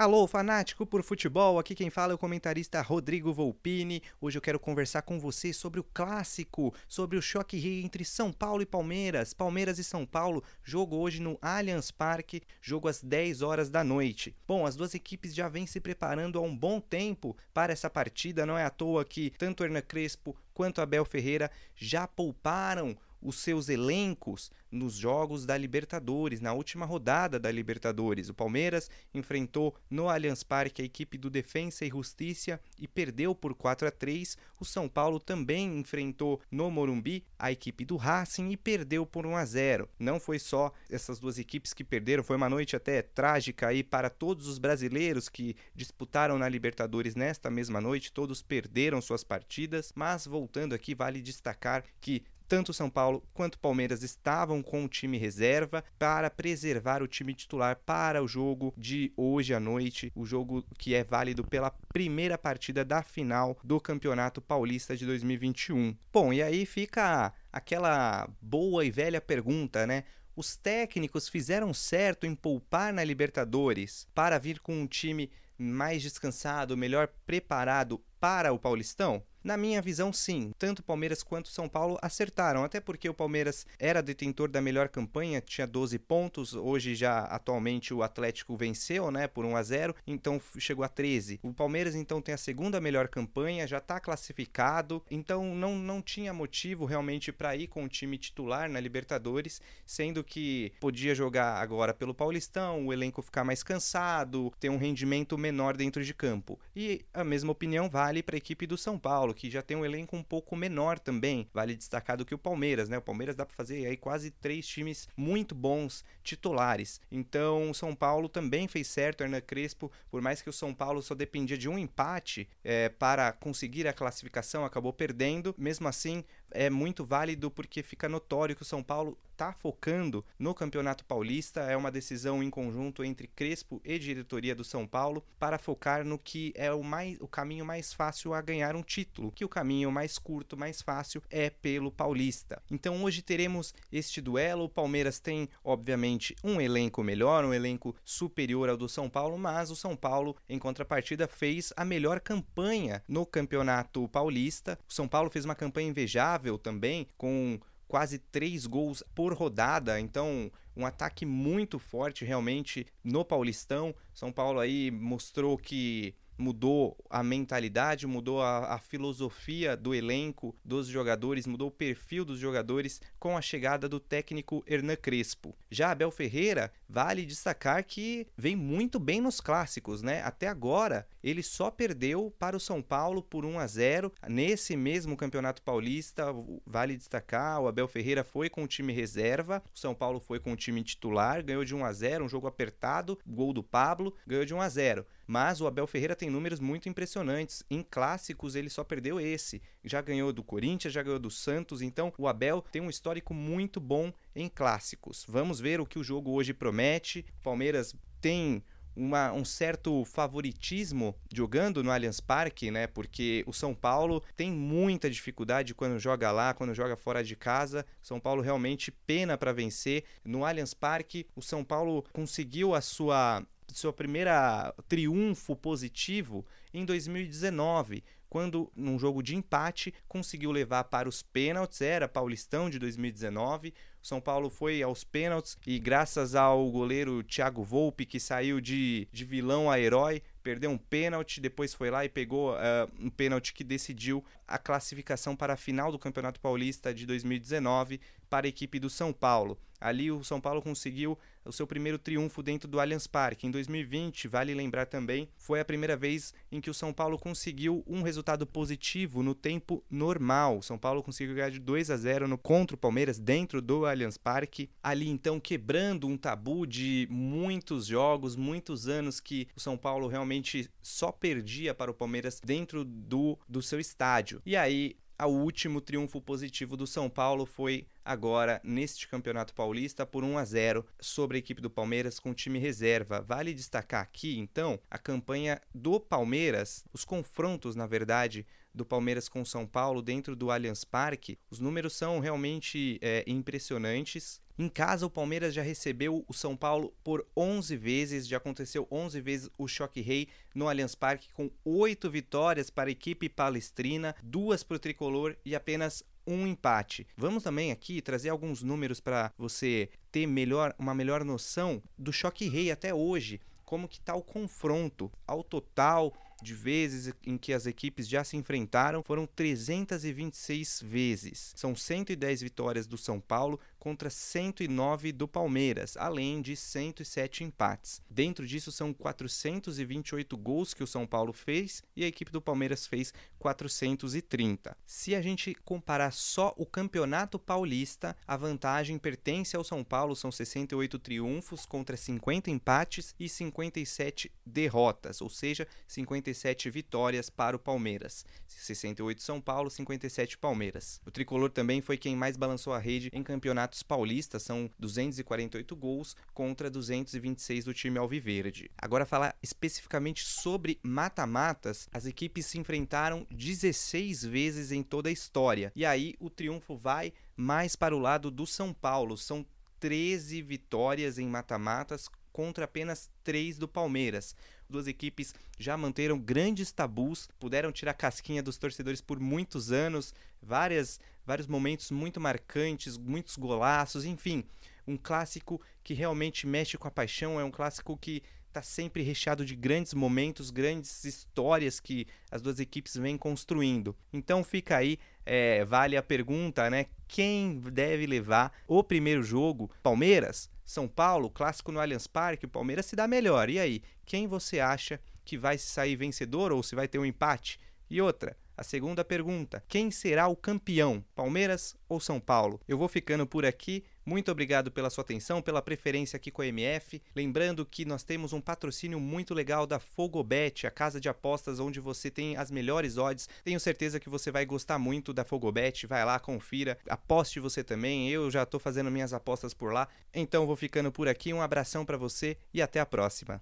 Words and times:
Alô, 0.00 0.26
fanático 0.26 0.86
por 0.86 1.02
futebol, 1.02 1.58
aqui 1.58 1.74
quem 1.74 1.90
fala 1.90 2.12
é 2.12 2.14
o 2.14 2.18
comentarista 2.18 2.80
Rodrigo 2.80 3.34
Volpini. 3.34 4.02
Hoje 4.18 4.38
eu 4.38 4.40
quero 4.40 4.58
conversar 4.58 5.02
com 5.02 5.20
você 5.20 5.52
sobre 5.52 5.78
o 5.78 5.84
clássico, 5.84 6.72
sobre 6.88 7.18
o 7.18 7.20
choque 7.20 7.82
entre 7.84 8.02
São 8.02 8.32
Paulo 8.32 8.62
e 8.62 8.66
Palmeiras. 8.66 9.34
Palmeiras 9.34 9.78
e 9.78 9.84
São 9.84 10.06
Paulo, 10.06 10.42
jogo 10.64 10.96
hoje 10.96 11.20
no 11.20 11.36
Allianz 11.42 11.90
Parque, 11.90 12.40
jogo 12.62 12.88
às 12.88 13.02
10 13.02 13.42
horas 13.42 13.68
da 13.68 13.84
noite. 13.84 14.34
Bom, 14.48 14.64
as 14.64 14.74
duas 14.74 14.94
equipes 14.94 15.34
já 15.34 15.50
vêm 15.50 15.66
se 15.66 15.78
preparando 15.78 16.38
há 16.38 16.40
um 16.40 16.56
bom 16.56 16.80
tempo 16.80 17.36
para 17.52 17.70
essa 17.70 17.90
partida, 17.90 18.46
não 18.46 18.56
é 18.56 18.64
à 18.64 18.70
toa 18.70 19.04
que 19.04 19.34
tanto 19.36 19.62
Hernan 19.62 19.82
Crespo 19.82 20.34
quanto 20.54 20.80
Abel 20.80 21.04
Ferreira 21.04 21.50
já 21.76 22.06
pouparam 22.08 22.96
os 23.20 23.38
seus 23.38 23.68
elencos 23.68 24.50
nos 24.70 24.94
jogos 24.94 25.44
da 25.44 25.56
Libertadores, 25.56 26.40
na 26.40 26.52
última 26.52 26.86
rodada 26.86 27.38
da 27.38 27.50
Libertadores. 27.50 28.28
O 28.28 28.34
Palmeiras 28.34 28.90
enfrentou 29.12 29.76
no 29.88 30.08
Allianz 30.08 30.42
Parque 30.42 30.82
a 30.82 30.84
equipe 30.84 31.18
do 31.18 31.28
Defensa 31.28 31.84
e 31.84 31.90
Justiça 31.90 32.60
e 32.78 32.86
perdeu 32.86 33.34
por 33.34 33.54
4 33.54 33.88
a 33.88 33.90
3. 33.90 34.36
O 34.60 34.64
São 34.64 34.88
Paulo 34.88 35.18
também 35.18 35.78
enfrentou 35.78 36.40
no 36.50 36.70
Morumbi 36.70 37.24
a 37.38 37.50
equipe 37.50 37.84
do 37.84 37.96
Racing 37.96 38.50
e 38.50 38.56
perdeu 38.56 39.04
por 39.04 39.26
1 39.26 39.36
a 39.36 39.44
0. 39.44 39.88
Não 39.98 40.20
foi 40.20 40.38
só 40.38 40.72
essas 40.88 41.18
duas 41.18 41.38
equipes 41.38 41.72
que 41.72 41.84
perderam, 41.84 42.22
foi 42.22 42.36
uma 42.36 42.48
noite 42.48 42.76
até 42.76 43.02
trágica 43.02 43.68
aí 43.68 43.82
para 43.82 44.08
todos 44.08 44.46
os 44.46 44.58
brasileiros 44.58 45.28
que 45.28 45.56
disputaram 45.74 46.38
na 46.38 46.48
Libertadores 46.48 47.14
nesta 47.14 47.50
mesma 47.50 47.80
noite, 47.80 48.12
todos 48.12 48.42
perderam 48.42 49.00
suas 49.00 49.24
partidas, 49.24 49.92
mas 49.94 50.26
voltando 50.26 50.74
aqui 50.74 50.94
vale 50.94 51.20
destacar 51.20 51.84
que 52.00 52.24
tanto 52.50 52.72
São 52.72 52.90
Paulo 52.90 53.22
quanto 53.32 53.60
Palmeiras 53.60 54.02
estavam 54.02 54.60
com 54.60 54.84
o 54.84 54.88
time 54.88 55.16
reserva 55.16 55.84
para 55.96 56.28
preservar 56.28 57.00
o 57.00 57.06
time 57.06 57.32
titular 57.32 57.76
para 57.86 58.20
o 58.20 58.26
jogo 58.26 58.74
de 58.76 59.12
hoje 59.16 59.54
à 59.54 59.60
noite, 59.60 60.10
o 60.16 60.26
jogo 60.26 60.64
que 60.76 60.92
é 60.92 61.04
válido 61.04 61.44
pela 61.44 61.70
primeira 61.70 62.36
partida 62.36 62.84
da 62.84 63.04
final 63.04 63.56
do 63.62 63.80
Campeonato 63.80 64.42
Paulista 64.42 64.96
de 64.96 65.06
2021. 65.06 65.96
Bom, 66.12 66.32
e 66.32 66.42
aí 66.42 66.66
fica 66.66 67.32
aquela 67.52 68.28
boa 68.42 68.84
e 68.84 68.90
velha 68.90 69.20
pergunta, 69.20 69.86
né? 69.86 70.02
Os 70.34 70.56
técnicos 70.56 71.28
fizeram 71.28 71.72
certo 71.72 72.26
em 72.26 72.34
poupar 72.34 72.92
na 72.92 73.04
Libertadores 73.04 74.08
para 74.12 74.38
vir 74.38 74.58
com 74.58 74.74
um 74.74 74.88
time 74.88 75.30
mais 75.56 76.02
descansado, 76.02 76.76
melhor 76.76 77.08
preparado 77.24 78.02
para 78.18 78.52
o 78.52 78.58
Paulistão? 78.58 79.22
Na 79.42 79.56
minha 79.56 79.80
visão, 79.80 80.12
sim. 80.12 80.52
Tanto 80.58 80.82
Palmeiras 80.82 81.22
quanto 81.22 81.48
São 81.48 81.66
Paulo 81.66 81.98
acertaram, 82.02 82.62
até 82.62 82.78
porque 82.78 83.08
o 83.08 83.14
Palmeiras 83.14 83.66
era 83.78 84.02
detentor 84.02 84.50
da 84.50 84.60
melhor 84.60 84.88
campanha, 84.88 85.40
tinha 85.40 85.66
12 85.66 85.98
pontos. 85.98 86.54
Hoje 86.54 86.94
já 86.94 87.20
atualmente 87.20 87.94
o 87.94 88.02
Atlético 88.02 88.54
venceu, 88.54 89.10
né, 89.10 89.26
por 89.26 89.46
1 89.46 89.56
a 89.56 89.62
0, 89.62 89.96
então 90.06 90.40
chegou 90.58 90.84
a 90.84 90.88
13. 90.88 91.40
O 91.42 91.54
Palmeiras 91.54 91.94
então 91.94 92.20
tem 92.20 92.34
a 92.34 92.38
segunda 92.38 92.80
melhor 92.80 93.08
campanha, 93.08 93.66
já 93.66 93.78
está 93.78 93.98
classificado, 93.98 95.02
então 95.10 95.54
não, 95.54 95.78
não 95.78 96.02
tinha 96.02 96.34
motivo 96.34 96.84
realmente 96.84 97.32
para 97.32 97.56
ir 97.56 97.66
com 97.66 97.84
o 97.84 97.88
time 97.88 98.18
titular 98.18 98.68
na 98.68 98.78
Libertadores, 98.78 99.62
sendo 99.86 100.22
que 100.22 100.70
podia 100.78 101.14
jogar 101.14 101.62
agora 101.62 101.94
pelo 101.94 102.14
Paulistão, 102.14 102.86
o 102.86 102.92
elenco 102.92 103.22
ficar 103.22 103.44
mais 103.44 103.62
cansado, 103.62 104.52
ter 104.60 104.68
um 104.68 104.76
rendimento 104.76 105.38
menor 105.38 105.78
dentro 105.78 106.04
de 106.04 106.12
campo. 106.12 106.60
E 106.76 107.06
a 107.14 107.24
mesma 107.24 107.52
opinião 107.52 107.88
vale 107.88 108.22
para 108.22 108.36
a 108.36 108.38
equipe 108.38 108.66
do 108.66 108.76
São 108.76 108.98
Paulo 108.98 109.29
Paulo, 109.30 109.34
que 109.34 109.50
já 109.50 109.62
tem 109.62 109.76
um 109.76 109.84
elenco 109.84 110.16
um 110.16 110.22
pouco 110.22 110.56
menor 110.56 110.98
também, 110.98 111.48
vale 111.54 111.74
destacar 111.74 112.16
do 112.16 112.24
que 112.24 112.34
o 112.34 112.38
Palmeiras, 112.38 112.88
né? 112.88 112.98
O 112.98 113.02
Palmeiras 113.02 113.36
dá 113.36 113.46
para 113.46 113.54
fazer 113.54 113.86
aí 113.86 113.96
quase 113.96 114.30
três 114.30 114.66
times 114.66 115.08
muito 115.16 115.54
bons 115.54 116.04
titulares. 116.22 117.00
Então, 117.10 117.70
o 117.70 117.74
São 117.74 117.94
Paulo 117.94 118.28
também 118.28 118.68
fez 118.68 118.88
certo, 118.88 119.22
Hernan 119.22 119.40
Crespo, 119.40 119.90
por 120.10 120.20
mais 120.20 120.42
que 120.42 120.50
o 120.50 120.52
São 120.52 120.74
Paulo 120.74 121.02
só 121.02 121.14
dependia 121.14 121.56
de 121.56 121.68
um 121.68 121.78
empate 121.78 122.48
é, 122.64 122.88
para 122.88 123.32
conseguir 123.32 123.86
a 123.86 123.92
classificação, 123.92 124.64
acabou 124.64 124.92
perdendo. 124.92 125.54
Mesmo 125.56 125.88
assim, 125.88 126.24
é 126.50 126.70
muito 126.70 127.04
válido 127.04 127.50
porque 127.50 127.82
fica 127.82 128.08
notório 128.08 128.56
que 128.56 128.62
o 128.62 128.64
São 128.64 128.82
Paulo 128.82 129.18
está 129.40 129.52
focando 129.54 130.22
no 130.38 130.54
Campeonato 130.54 131.04
Paulista. 131.04 131.60
É 131.62 131.76
uma 131.76 131.90
decisão 131.90 132.42
em 132.42 132.50
conjunto 132.50 133.02
entre 133.02 133.26
Crespo 133.26 133.80
e 133.82 133.98
diretoria 133.98 134.54
do 134.54 134.62
São 134.62 134.86
Paulo 134.86 135.24
para 135.38 135.58
focar 135.58 136.04
no 136.04 136.18
que 136.18 136.52
é 136.54 136.70
o, 136.72 136.82
mais, 136.82 137.16
o 137.20 137.26
caminho 137.26 137.64
mais 137.64 137.94
fácil 137.94 138.34
a 138.34 138.42
ganhar 138.42 138.76
um 138.76 138.82
título, 138.82 139.32
que 139.32 139.44
o 139.44 139.48
caminho 139.48 139.90
mais 139.90 140.18
curto, 140.18 140.56
mais 140.56 140.82
fácil 140.82 141.22
é 141.30 141.48
pelo 141.48 141.90
Paulista. 141.90 142.62
Então 142.70 143.02
hoje 143.02 143.22
teremos 143.22 143.74
este 143.90 144.20
duelo. 144.20 144.64
O 144.64 144.68
Palmeiras 144.68 145.18
tem, 145.18 145.48
obviamente, 145.64 146.36
um 146.44 146.60
elenco 146.60 147.02
melhor, 147.02 147.44
um 147.44 147.54
elenco 147.54 147.96
superior 148.04 148.68
ao 148.68 148.76
do 148.76 148.88
São 148.88 149.08
Paulo, 149.08 149.38
mas 149.38 149.70
o 149.70 149.76
São 149.76 149.96
Paulo, 149.96 150.36
em 150.48 150.58
contrapartida, 150.58 151.26
fez 151.26 151.72
a 151.76 151.84
melhor 151.84 152.20
campanha 152.20 153.02
no 153.08 153.24
Campeonato 153.24 154.06
Paulista. 154.08 154.78
O 154.88 154.92
São 154.92 155.08
Paulo 155.08 155.30
fez 155.30 155.44
uma 155.44 155.54
campanha 155.54 155.88
invejável 155.88 156.39
também, 156.58 157.06
com 157.16 157.58
quase 157.86 158.18
três 158.18 158.66
gols 158.66 159.02
por 159.14 159.34
rodada, 159.34 159.98
então 160.00 160.50
um 160.76 160.86
ataque 160.86 161.26
muito 161.26 161.78
forte 161.78 162.24
realmente 162.24 162.86
no 163.02 163.24
Paulistão. 163.24 163.94
São 164.14 164.30
Paulo 164.30 164.60
aí 164.60 164.90
mostrou 164.90 165.58
que 165.58 166.14
mudou 166.40 166.96
a 167.08 167.22
mentalidade, 167.22 168.06
mudou 168.06 168.42
a, 168.42 168.74
a, 168.74 168.78
filosofia 168.78 169.76
do 169.76 169.94
elenco, 169.94 170.56
dos 170.64 170.86
jogadores, 170.86 171.46
mudou 171.46 171.68
o 171.68 171.72
perfil 171.72 172.24
dos 172.24 172.38
jogadores 172.38 173.00
com 173.18 173.36
a 173.36 173.42
chegada 173.42 173.88
do 173.88 174.00
técnico 174.00 174.64
Hernan 174.66 174.96
Crespo. 174.96 175.54
Já 175.70 175.90
Abel 175.90 176.10
Ferreira, 176.10 176.72
vale 176.88 177.26
destacar 177.26 177.84
que 177.84 178.26
vem 178.36 178.56
muito 178.56 178.98
bem 178.98 179.20
nos 179.20 179.40
clássicos, 179.40 180.02
né? 180.02 180.22
Até 180.22 180.48
agora, 180.48 181.06
ele 181.22 181.42
só 181.42 181.70
perdeu 181.70 182.34
para 182.38 182.56
o 182.56 182.60
São 182.60 182.80
Paulo 182.80 183.22
por 183.22 183.44
1 183.44 183.58
a 183.58 183.66
0 183.66 184.12
nesse 184.28 184.76
mesmo 184.76 185.16
Campeonato 185.16 185.62
Paulista. 185.62 186.26
Vale 186.66 186.96
destacar, 186.96 187.60
o 187.60 187.68
Abel 187.68 187.86
Ferreira 187.86 188.24
foi 188.24 188.48
com 188.48 188.64
o 188.64 188.68
time 188.68 188.92
reserva, 188.92 189.62
o 189.74 189.78
São 189.78 189.94
Paulo 189.94 190.18
foi 190.18 190.40
com 190.40 190.52
o 190.52 190.56
time 190.56 190.82
titular, 190.82 191.44
ganhou 191.44 191.64
de 191.64 191.74
1 191.74 191.84
a 191.84 191.92
0, 191.92 192.24
um 192.24 192.28
jogo 192.28 192.46
apertado, 192.46 193.18
gol 193.26 193.52
do 193.52 193.62
Pablo, 193.62 194.14
ganhou 194.26 194.44
de 194.44 194.54
1 194.54 194.60
a 194.60 194.68
0. 194.68 195.06
Mas 195.30 195.60
o 195.60 195.68
Abel 195.68 195.86
Ferreira 195.86 196.16
tem 196.16 196.28
números 196.28 196.58
muito 196.58 196.88
impressionantes. 196.88 197.62
Em 197.70 197.84
clássicos 197.88 198.56
ele 198.56 198.68
só 198.68 198.82
perdeu 198.82 199.20
esse. 199.20 199.62
Já 199.84 200.00
ganhou 200.00 200.32
do 200.32 200.42
Corinthians, 200.42 200.92
já 200.92 201.04
ganhou 201.04 201.20
do 201.20 201.30
Santos, 201.30 201.82
então 201.82 202.12
o 202.18 202.26
Abel 202.26 202.64
tem 202.72 202.82
um 202.82 202.90
histórico 202.90 203.32
muito 203.32 203.78
bom 203.78 204.12
em 204.34 204.48
clássicos. 204.48 205.24
Vamos 205.28 205.60
ver 205.60 205.80
o 205.80 205.86
que 205.86 206.00
o 206.00 206.02
jogo 206.02 206.32
hoje 206.32 206.52
promete. 206.52 207.24
Palmeiras 207.44 207.94
tem 208.20 208.64
uma, 208.96 209.32
um 209.32 209.44
certo 209.44 210.04
favoritismo 210.04 211.14
jogando 211.32 211.84
no 211.84 211.92
Allianz 211.92 212.18
Parque, 212.18 212.68
né? 212.68 212.88
Porque 212.88 213.44
o 213.46 213.52
São 213.52 213.72
Paulo 213.72 214.24
tem 214.36 214.50
muita 214.50 215.08
dificuldade 215.08 215.76
quando 215.76 215.96
joga 216.00 216.32
lá, 216.32 216.52
quando 216.52 216.74
joga 216.74 216.96
fora 216.96 217.22
de 217.22 217.36
casa. 217.36 217.86
São 218.02 218.18
Paulo 218.18 218.42
realmente 218.42 218.90
pena 218.90 219.38
para 219.38 219.52
vencer. 219.52 220.02
No 220.24 220.44
Allianz 220.44 220.74
Parque, 220.74 221.24
o 221.36 221.40
São 221.40 221.62
Paulo 221.62 222.04
conseguiu 222.12 222.74
a 222.74 222.80
sua 222.80 223.46
seu 223.78 223.92
primeira 223.92 224.74
triunfo 224.88 225.54
positivo 225.56 226.46
em 226.72 226.84
2019, 226.84 228.04
quando 228.30 228.70
num 228.76 228.96
jogo 228.96 229.22
de 229.22 229.34
empate 229.34 229.92
conseguiu 230.08 230.52
levar 230.52 230.84
para 230.84 231.08
os 231.08 231.20
pênaltis, 231.20 231.80
era 231.80 232.08
Paulistão 232.08 232.70
de 232.70 232.78
2019. 232.78 233.74
O 234.02 234.06
São 234.06 234.20
Paulo 234.20 234.48
foi 234.48 234.82
aos 234.82 235.02
pênaltis 235.02 235.58
e 235.66 235.78
graças 235.78 236.36
ao 236.36 236.70
goleiro 236.70 237.24
Thiago 237.24 237.64
Volpe 237.64 238.06
que 238.06 238.20
saiu 238.20 238.60
de, 238.60 239.08
de 239.12 239.24
vilão 239.24 239.68
a 239.68 239.78
herói, 239.80 240.22
perdeu 240.42 240.70
um 240.70 240.78
pênalti, 240.78 241.40
depois 241.40 241.74
foi 241.74 241.90
lá 241.90 242.04
e 242.04 242.08
pegou 242.08 242.52
uh, 242.52 242.56
um 242.98 243.10
pênalti 243.10 243.52
que 243.52 243.64
decidiu 243.64 244.24
a 244.46 244.58
classificação 244.58 245.34
para 245.34 245.54
a 245.54 245.56
final 245.56 245.90
do 245.90 245.98
Campeonato 245.98 246.40
Paulista 246.40 246.94
de 246.94 247.04
2019 247.04 248.00
para 248.30 248.46
a 248.46 248.48
equipe 248.48 248.78
do 248.78 248.88
São 248.88 249.12
Paulo. 249.12 249.58
Ali 249.80 250.10
o 250.10 250.22
São 250.22 250.40
Paulo 250.40 250.62
conseguiu 250.62 251.18
o 251.50 251.52
seu 251.52 251.66
primeiro 251.66 251.98
triunfo 251.98 252.42
dentro 252.42 252.68
do 252.68 252.80
Allianz 252.80 253.06
Parque. 253.06 253.46
Em 253.46 253.50
2020, 253.50 254.28
vale 254.28 254.54
lembrar 254.54 254.86
também, 254.86 255.28
foi 255.36 255.60
a 255.60 255.64
primeira 255.64 255.96
vez 255.96 256.32
em 256.50 256.60
que 256.60 256.70
o 256.70 256.74
São 256.74 256.92
Paulo 256.92 257.18
conseguiu 257.18 257.84
um 257.86 258.02
resultado 258.02 258.46
positivo 258.46 259.22
no 259.22 259.34
tempo 259.34 259.84
normal. 259.90 260.58
O 260.58 260.62
São 260.62 260.78
Paulo 260.78 261.02
conseguiu 261.02 261.34
ganhar 261.34 261.50
de 261.50 261.58
2 261.58 261.90
a 261.90 261.96
0 261.96 262.28
no 262.28 262.38
contra 262.38 262.74
o 262.74 262.78
Palmeiras 262.78 263.18
dentro 263.18 263.60
do 263.60 263.84
Allianz 263.84 264.16
Parque. 264.16 264.70
Ali 264.82 265.08
então 265.08 265.38
quebrando 265.40 266.06
um 266.06 266.16
tabu 266.16 266.66
de 266.66 267.06
muitos 267.10 267.86
jogos, 267.86 268.36
muitos 268.36 268.88
anos 268.88 269.18
que 269.20 269.48
o 269.56 269.60
São 269.60 269.76
Paulo 269.76 270.06
realmente 270.06 270.70
só 270.80 271.10
perdia 271.10 271.74
para 271.74 271.90
o 271.90 271.94
Palmeiras 271.94 272.40
dentro 272.42 272.84
do, 272.84 273.36
do 273.48 273.60
seu 273.60 273.80
estádio. 273.80 274.40
E 274.46 274.56
aí 274.56 274.96
o 275.26 275.30
último 275.30 275.80
triunfo 275.80 276.20
positivo 276.20 276.76
do 276.76 276.86
São 276.86 277.10
Paulo 277.10 277.44
foi 277.44 277.86
agora 278.04 278.60
neste 278.64 279.08
Campeonato 279.08 279.54
Paulista 279.54 280.06
por 280.06 280.24
1 280.24 280.38
a 280.38 280.44
0 280.44 280.86
sobre 281.00 281.36
a 281.36 281.40
equipe 281.40 281.60
do 281.60 281.70
Palmeiras 281.70 282.18
com 282.18 282.34
time 282.34 282.58
reserva. 282.58 283.20
Vale 283.20 283.54
destacar 283.54 284.02
aqui, 284.02 284.38
então, 284.38 284.78
a 284.90 284.98
campanha 284.98 285.60
do 285.74 286.00
Palmeiras, 286.00 286.84
os 286.92 287.04
confrontos, 287.04 287.76
na 287.76 287.86
verdade, 287.86 288.46
do 288.74 288.84
Palmeiras 288.84 289.28
com 289.28 289.44
São 289.44 289.66
Paulo 289.66 290.00
dentro 290.00 290.36
do 290.36 290.50
Allianz 290.50 290.84
Parque. 290.84 291.38
Os 291.50 291.58
números 291.58 291.94
são 291.94 292.20
realmente 292.20 292.98
é, 293.02 293.24
impressionantes. 293.26 294.40
Em 294.58 294.68
casa, 294.68 295.06
o 295.06 295.10
Palmeiras 295.10 295.54
já 295.54 295.62
recebeu 295.62 296.22
o 296.28 296.34
São 296.34 296.54
Paulo 296.54 296.94
por 297.02 297.26
11 297.34 297.76
vezes, 297.76 298.28
já 298.28 298.36
aconteceu 298.36 298.86
11 298.90 299.20
vezes 299.20 299.50
o 299.56 299.66
choque 299.66 300.02
rei 300.02 300.28
no 300.54 300.68
Allianz 300.68 300.94
Parque, 300.94 301.32
com 301.32 301.50
oito 301.64 302.10
vitórias 302.10 302.68
para 302.68 302.90
a 302.90 302.92
equipe 302.92 303.28
palestrina, 303.28 304.14
duas 304.22 304.62
para 304.62 304.76
o 304.76 304.80
tricolor 304.80 305.34
e 305.46 305.54
apenas 305.54 306.04
um 306.26 306.46
empate. 306.46 307.06
Vamos 307.16 307.42
também 307.42 307.72
aqui 307.72 308.00
trazer 308.00 308.28
alguns 308.28 308.62
números 308.62 309.00
para 309.00 309.32
você 309.36 309.88
ter 310.10 310.26
melhor, 310.26 310.74
uma 310.78 310.94
melhor 310.94 311.24
noção 311.24 311.82
do 311.98 312.12
choque 312.12 312.48
rei 312.48 312.70
até 312.70 312.94
hoje, 312.94 313.40
como 313.64 313.88
que 313.88 313.98
está 313.98 314.14
o 314.14 314.22
confronto 314.22 315.10
ao 315.26 315.44
total 315.44 316.12
de 316.42 316.54
vezes 316.54 317.12
em 317.24 317.36
que 317.36 317.52
as 317.52 317.66
equipes 317.66 318.08
já 318.08 318.24
se 318.24 318.36
enfrentaram 318.36 319.02
foram 319.02 319.26
326 319.26 320.82
vezes. 320.82 321.52
São 321.54 321.74
110 321.76 322.40
vitórias 322.40 322.86
do 322.86 322.96
São 322.96 323.20
Paulo 323.20 323.60
contra 323.80 324.10
109 324.10 325.10
do 325.10 325.26
Palmeiras, 325.26 325.96
além 325.96 326.42
de 326.42 326.54
107 326.54 327.42
empates. 327.42 328.02
Dentro 328.08 328.46
disso 328.46 328.70
são 328.70 328.92
428 328.92 330.36
gols 330.36 330.74
que 330.74 330.84
o 330.84 330.86
São 330.86 331.06
Paulo 331.06 331.32
fez 331.32 331.82
e 331.96 332.04
a 332.04 332.06
equipe 332.06 332.30
do 332.30 332.42
Palmeiras 332.42 332.86
fez 332.86 333.12
430. 333.38 334.76
Se 334.86 335.14
a 335.14 335.22
gente 335.22 335.54
comparar 335.64 336.12
só 336.12 336.54
o 336.58 336.66
Campeonato 336.66 337.38
Paulista, 337.38 338.14
a 338.26 338.36
vantagem 338.36 338.98
pertence 338.98 339.56
ao 339.56 339.64
São 339.64 339.82
Paulo, 339.82 340.14
são 340.14 340.30
68 340.30 340.98
triunfos 340.98 341.64
contra 341.64 341.96
50 341.96 342.50
empates 342.50 343.14
e 343.18 343.28
57 343.28 344.30
derrotas, 344.44 345.22
ou 345.22 345.30
seja, 345.30 345.66
57 345.88 346.68
vitórias 346.68 347.30
para 347.30 347.56
o 347.56 347.58
Palmeiras. 347.58 348.26
68 348.46 349.22
São 349.22 349.40
Paulo, 349.40 349.70
57 349.70 350.36
Palmeiras. 350.36 351.00
O 351.06 351.10
tricolor 351.10 351.50
também 351.50 351.80
foi 351.80 351.96
quem 351.96 352.14
mais 352.14 352.36
balançou 352.36 352.74
a 352.74 352.78
rede 352.78 353.08
em 353.14 353.22
campeonato 353.22 353.69
campeonatos 353.70 353.82
paulistas 353.82 354.42
são 354.42 354.68
248 354.78 355.76
gols 355.76 356.16
contra 356.34 356.68
226 356.68 357.64
do 357.64 357.74
time 357.74 357.98
alviverde. 357.98 358.70
Agora 358.76 359.06
falar 359.06 359.36
especificamente 359.42 360.24
sobre 360.24 360.78
mata-matas, 360.82 361.88
as 361.92 362.04
equipes 362.04 362.46
se 362.46 362.58
enfrentaram 362.58 363.26
16 363.30 364.24
vezes 364.24 364.72
em 364.72 364.82
toda 364.82 365.08
a 365.08 365.12
história. 365.12 365.72
E 365.76 365.86
aí 365.86 366.14
o 366.18 366.28
triunfo 366.28 366.76
vai 366.76 367.12
mais 367.36 367.76
para 367.76 367.94
o 367.94 368.00
lado 368.00 368.30
do 368.30 368.46
São 368.46 368.74
Paulo. 368.74 369.16
São 369.16 369.46
13 369.78 370.42
vitórias 370.42 371.18
em 371.18 371.26
mata-matas 371.26 372.08
contra 372.32 372.64
apenas 372.64 373.08
três 373.22 373.56
do 373.58 373.68
Palmeiras. 373.68 374.34
Duas 374.70 374.86
equipes 374.86 375.34
já 375.58 375.76
manteram 375.76 376.16
grandes 376.16 376.70
tabus, 376.70 377.28
puderam 377.40 377.72
tirar 377.72 377.92
casquinha 377.92 378.40
dos 378.40 378.56
torcedores 378.56 379.00
por 379.00 379.18
muitos 379.18 379.72
anos, 379.72 380.14
várias, 380.40 381.00
vários 381.26 381.48
momentos 381.48 381.90
muito 381.90 382.20
marcantes, 382.20 382.96
muitos 382.96 383.36
golaços, 383.36 384.04
enfim, 384.04 384.44
um 384.86 384.96
clássico 384.96 385.60
que 385.82 385.92
realmente 385.92 386.46
mexe 386.46 386.78
com 386.78 386.86
a 386.86 386.90
paixão, 386.90 387.40
é 387.40 387.42
um 387.42 387.50
clássico 387.50 387.96
que 387.96 388.22
está 388.46 388.62
sempre 388.62 389.02
recheado 389.02 389.44
de 389.44 389.56
grandes 389.56 389.92
momentos, 389.92 390.50
grandes 390.50 391.04
histórias 391.04 391.80
que 391.80 392.06
as 392.30 392.40
duas 392.40 392.60
equipes 392.60 392.96
vêm 392.96 393.18
construindo. 393.18 393.96
Então 394.12 394.44
fica 394.44 394.76
aí, 394.76 394.98
é, 395.26 395.64
vale 395.64 395.96
a 395.96 396.02
pergunta, 396.02 396.70
né? 396.70 396.86
Quem 397.08 397.58
deve 397.58 398.06
levar 398.06 398.52
o 398.68 398.84
primeiro 398.84 399.22
jogo? 399.22 399.68
Palmeiras? 399.82 400.48
São 400.70 400.86
Paulo? 400.86 401.28
Clássico 401.28 401.72
no 401.72 401.80
Allianz 401.80 402.06
Parque? 402.06 402.46
O 402.46 402.48
Palmeiras 402.48 402.86
se 402.86 402.94
dá 402.94 403.08
melhor. 403.08 403.50
E 403.50 403.58
aí, 403.58 403.82
quem 404.06 404.28
você 404.28 404.60
acha 404.60 405.00
que 405.24 405.36
vai 405.36 405.58
sair 405.58 405.96
vencedor 405.96 406.52
ou 406.52 406.62
se 406.62 406.76
vai 406.76 406.86
ter 406.86 406.98
um 406.98 407.04
empate? 407.04 407.58
E 407.90 408.00
outra, 408.00 408.36
a 408.56 408.62
segunda 408.62 409.04
pergunta: 409.04 409.64
quem 409.66 409.90
será 409.90 410.28
o 410.28 410.36
campeão, 410.36 411.04
Palmeiras 411.14 411.74
ou 411.88 411.98
São 411.98 412.20
Paulo? 412.20 412.60
Eu 412.68 412.78
vou 412.78 412.86
ficando 412.86 413.26
por 413.26 413.44
aqui. 413.44 413.84
Muito 414.04 414.30
obrigado 414.32 414.70
pela 414.70 414.90
sua 414.90 415.02
atenção, 415.02 415.42
pela 415.42 415.60
preferência 415.60 416.16
aqui 416.16 416.30
com 416.30 416.42
a 416.42 416.46
MF. 416.46 417.02
Lembrando 417.14 417.66
que 417.66 417.84
nós 417.84 418.02
temos 418.02 418.32
um 418.32 418.40
patrocínio 418.40 418.98
muito 418.98 419.34
legal 419.34 419.66
da 419.66 419.78
Fogobet, 419.78 420.66
a 420.66 420.70
casa 420.70 420.98
de 420.98 421.08
apostas 421.08 421.60
onde 421.60 421.78
você 421.80 422.10
tem 422.10 422.36
as 422.36 422.50
melhores 422.50 422.96
odds. 422.96 423.28
Tenho 423.44 423.60
certeza 423.60 424.00
que 424.00 424.08
você 424.08 424.30
vai 424.30 424.46
gostar 424.46 424.78
muito 424.78 425.12
da 425.12 425.24
Fogobet. 425.24 425.86
Vai 425.86 426.04
lá, 426.04 426.18
confira, 426.18 426.78
aposte 426.88 427.38
você 427.38 427.62
também. 427.62 428.08
Eu 428.08 428.30
já 428.30 428.42
estou 428.42 428.58
fazendo 428.58 428.90
minhas 428.90 429.12
apostas 429.12 429.52
por 429.52 429.72
lá. 429.72 429.86
Então 430.14 430.46
vou 430.46 430.56
ficando 430.56 430.90
por 430.90 431.06
aqui. 431.06 431.32
Um 431.32 431.42
abração 431.42 431.84
para 431.84 431.98
você 431.98 432.38
e 432.54 432.62
até 432.62 432.80
a 432.80 432.86
próxima. 432.86 433.38